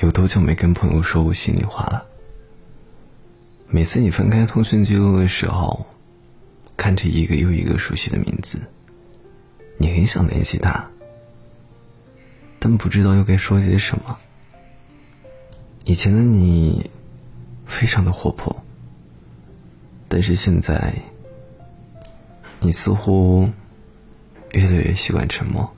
[0.00, 2.04] 有多久没跟朋友说过心里话了？
[3.68, 5.86] 每次你翻开通讯记录的时候，
[6.76, 8.60] 看着一个又一个熟悉的名字，
[9.78, 10.84] 你很想联系他，
[12.58, 14.18] 但不知道又该说些什么。
[15.84, 16.90] 以前的你，
[17.64, 18.64] 非常的活泼，
[20.08, 20.92] 但是现在，
[22.58, 23.48] 你似乎
[24.50, 25.72] 越来越习惯沉默，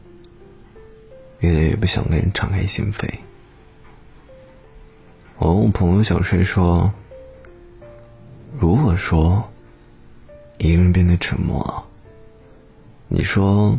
[1.41, 3.07] 越来越不想跟人敞开心扉。
[5.39, 6.91] 我问我朋友小帅说
[8.59, 9.53] ：“如果说
[10.57, 11.87] 一个人变得沉默，
[13.07, 13.79] 你说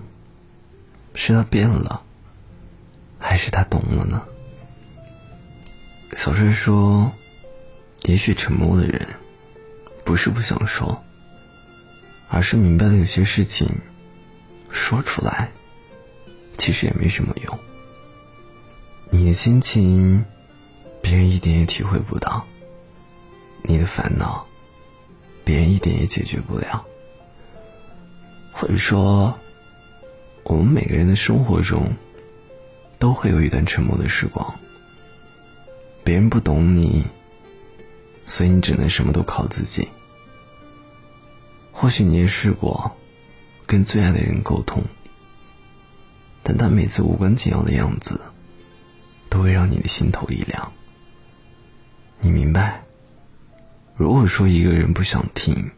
[1.15, 2.03] 是他变了，
[3.17, 4.21] 还是他懂了呢？”
[6.15, 7.11] 小帅说
[8.05, 9.07] ：“也许沉默的人
[10.03, 11.03] 不是不想说，
[12.29, 13.67] 而是明白了有些事情
[14.69, 15.49] 说出来
[16.55, 17.59] 其实也没什么用。
[19.09, 20.23] 你的心情。”
[21.17, 22.45] 别人一点也体会不到
[23.63, 24.45] 你的烦恼，
[25.43, 26.85] 别人一点也解决不了。
[28.51, 29.35] 或者说，
[30.43, 31.91] 我们每个人的生活中
[32.99, 34.59] 都会有一段沉默的时光。
[36.03, 37.03] 别人不懂你，
[38.27, 39.87] 所以你只能什么都靠自己。
[41.71, 42.95] 或许你也试过
[43.65, 44.83] 跟最爱的人沟通，
[46.43, 48.21] 但他每次无关紧要的样子，
[49.31, 50.71] 都会让你的心头一凉。
[52.27, 52.83] 你明白，
[53.95, 55.71] 如果说一个人不想听，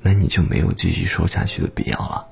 [0.00, 2.26] 那你就没有继续说下去的必要了。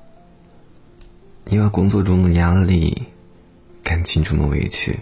[1.45, 3.03] 你把工作中的压力、
[3.81, 4.99] 感情中的委屈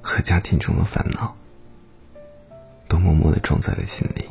[0.00, 1.34] 和家庭中的烦恼，
[2.86, 4.26] 都默默的装在了心里。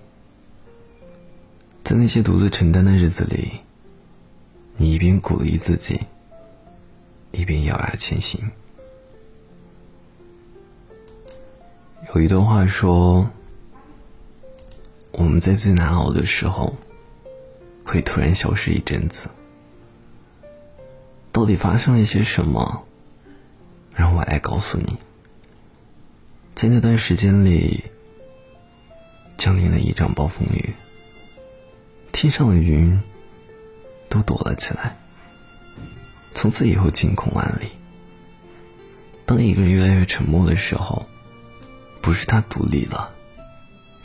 [1.83, 3.59] 在那些独自承担的日子里，
[4.77, 5.99] 你一边鼓励自己，
[7.33, 8.49] 一边咬牙前行。
[12.17, 13.29] 有一段话说
[15.13, 16.75] ：“我们在最难熬的时候，
[17.85, 19.29] 会突然消失一阵子。
[21.31, 22.83] 到底发生了一些什么？
[23.93, 24.97] 让我来告诉你。
[26.55, 27.83] 在那段时间里，
[29.37, 30.73] 降临了一场暴风雨，
[32.11, 32.99] 天上的云
[34.09, 34.97] 都躲了起来。
[36.33, 37.67] 从此以后，晴空万里。
[39.23, 41.07] 当一个人越来越沉默的时候。”
[42.07, 43.13] 不是他独立了，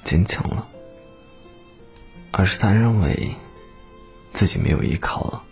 [0.02, 0.66] 坚强了，
[2.32, 3.32] 而是他认为
[4.32, 5.44] 自己没有依靠了。